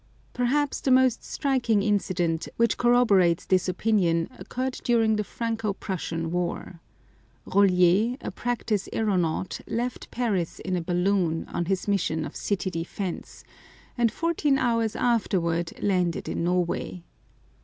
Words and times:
Perhaps 0.33 0.81
the 0.81 0.89
most 0.89 1.23
striking 1.23 1.83
incident 1.83 2.47
which 2.57 2.75
corroborates 2.75 3.45
this 3.45 3.69
opinion 3.69 4.29
occurred 4.39 4.81
during 4.83 5.15
the 5.15 5.23
Franco 5.23 5.73
Prussian 5.73 6.31
War. 6.31 6.79
Rolier, 7.45 8.17
a 8.19 8.31
practised 8.31 8.89
aëronaut, 8.93 9.61
left 9.67 10.09
Paris 10.09 10.57
in 10.61 10.75
a 10.75 10.81
balloon, 10.81 11.45
on 11.49 11.65
his 11.65 11.87
mission 11.87 12.25
of 12.25 12.35
city 12.35 12.71
defence, 12.71 13.43
and 13.95 14.11
fourteen 14.11 14.57
hours 14.57 14.95
afterwards 14.95 15.71
landed 15.83 16.27
in 16.27 16.43
Norway. 16.45 17.03